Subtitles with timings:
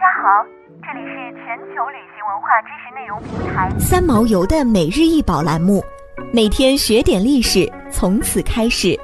[0.00, 0.42] 家好，
[0.80, 5.84] 这里是全球旅行文化知识内容平台三毛游的每日一宝栏目，
[6.32, 8.98] 每天学点历史，从此开始。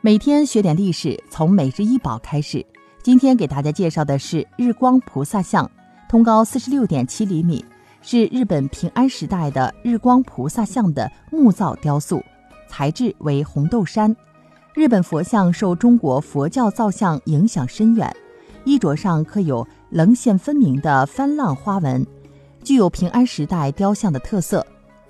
[0.00, 2.64] 每天学点历史，从每日一宝开始。
[3.02, 5.70] 今天给大家介绍的是日光菩萨像，
[6.08, 7.62] 通高四十六点七厘米，
[8.00, 12.24] 是日本平安时代的日光菩萨像的木造雕塑，
[12.68, 14.16] 材质为红豆杉。
[14.78, 18.14] 日本佛像受中国佛教造像影响深远，
[18.62, 22.06] 衣着上刻有棱线分明的翻浪花纹，
[22.62, 24.64] 具有平安时代雕像的特色。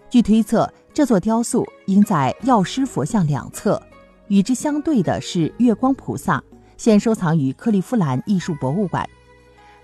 [0.09, 3.79] 据推测，这座雕塑应在药师佛像两侧，
[4.29, 6.43] 与之相对的是月光菩萨，
[6.79, 9.07] 现收藏于克利夫兰艺术博物馆。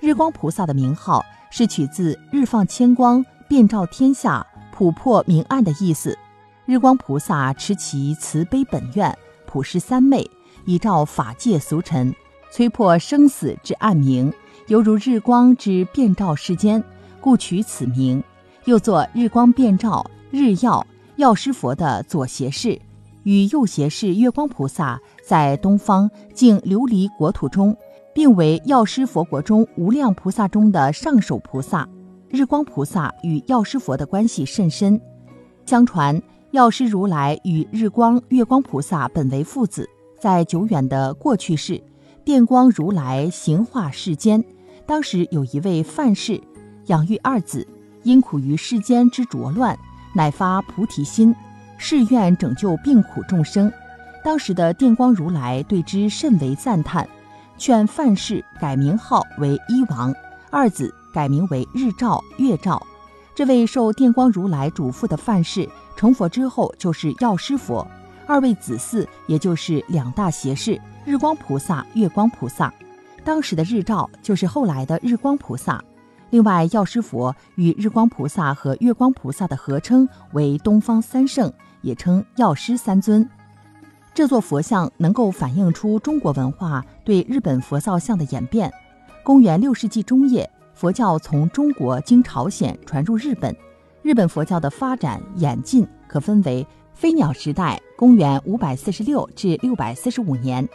[0.00, 6.19] 日光菩萨的名号是取自“日放千光，遍照天下，普破明暗”的意思。
[6.64, 9.14] 日光菩萨持其慈悲本愿。
[9.54, 10.28] 普施三昧，
[10.64, 12.12] 以照法界俗尘，
[12.52, 14.33] 摧破生死之暗明，
[14.66, 16.83] 犹如日光之遍照世间，
[17.20, 18.20] 故取此名。
[18.64, 22.77] 又作日光遍照日耀药师佛的左胁侍，
[23.22, 27.77] 与右胁侍月光菩萨在东方净琉璃国土中，
[28.12, 31.88] 并为药师佛国中无量菩萨中的上首菩萨。
[32.28, 35.00] 日光菩萨与药师佛的关系甚深，
[35.64, 36.20] 相传。
[36.55, 41.83] 药师如来与日光、月光菩萨本为父子，在久远的过去世，
[42.24, 44.41] 电光如来行化世间。
[44.86, 46.41] 当时有一位范氏，
[46.86, 47.66] 养育二子，
[48.05, 49.77] 因苦于世间之浊乱，
[50.14, 51.34] 乃发菩提心，
[51.77, 53.69] 誓愿拯救病苦众生。
[54.22, 57.08] 当时的电光如来对之甚为赞叹，
[57.58, 60.14] 劝范氏改名号为一王，
[60.52, 62.80] 二子改名为日照、月照。
[63.34, 65.68] 这位受电光如来嘱咐的范氏。
[65.96, 67.86] 成佛之后就是药师佛，
[68.26, 72.72] 二位子嗣也就是两大邪士日光菩萨、月光菩萨。
[73.24, 75.82] 当时的日照就是后来的日光菩萨。
[76.30, 83.28] 另外，药师佛与日光菩萨和月光菩萨的合称为东方三圣，也称药师三尊。
[84.12, 88.72] 这座佛像能够反映出中国文化对日本佛造像的演变。
[89.22, 93.54] 公元六世纪中叶，佛教从中国经朝鲜传入日本。
[94.04, 100.68] 日本佛教的发展演进可分为飞鸟时代（公元五百四十六至六百四十五年）、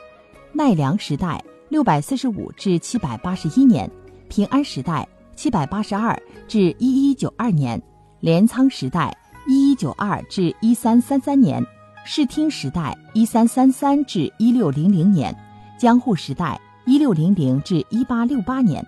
[0.51, 1.39] 奈良时代
[1.69, 3.89] （六百四十五至七百八十一年）、
[4.29, 7.79] 平安时代（七百八十二至一一九二年）、
[8.19, 9.15] 镰仓时代
[9.47, 11.63] （一一九二至一三三三年）、
[12.03, 15.31] 室町时代（一三三三至一六零零年）、
[15.77, 18.83] 江户时代（一六零零至一八六八年）、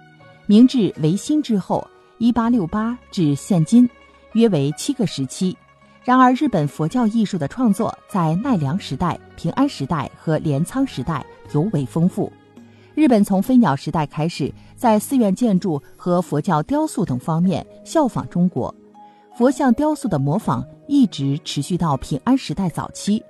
[0.52, 1.82] 明治维新之后
[2.20, 3.90] （一八六八至现今）。
[4.36, 5.56] 约为七个时期。
[6.04, 12.30] 然而，日本佛教艺术的创作在奈良时代、平安时代和镰仓时代尤为丰富。
[12.96, 18.76] 日本从飞鸟时代开始，在寺院建筑和佛教雕塑等方面效仿中国。
[19.38, 23.24] 佛像雕塑的模仿一直持续到平安时代早期。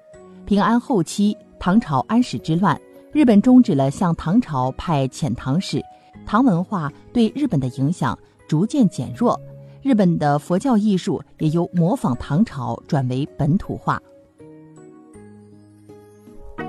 [0.43, 2.81] 平安后期，唐朝安史之乱，
[3.11, 5.79] 日本终止了向唐朝派遣唐使，
[6.25, 8.17] 唐文化对日本的影响
[8.47, 9.39] 逐渐减弱。
[9.81, 14.01] 日本的佛教艺术也由模仿唐朝转为本土化。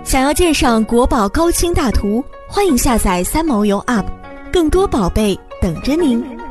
[0.02, 4.06] 想要鉴赏国宝高清大图，欢迎下载三毛游 App，
[4.52, 6.41] 更多宝贝等着您。